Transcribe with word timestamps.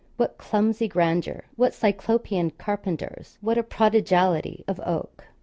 What 0.17 0.39
clumsy 0.39 0.87
grandeur! 0.87 1.43
What 1.57 1.75
Cyclopean 1.75 2.53
carpenters! 2.57 3.37
What 3.39 3.59
a 3.59 3.63
prodigality 3.63 4.63
of 4.67 4.79
oak! 4.83 5.25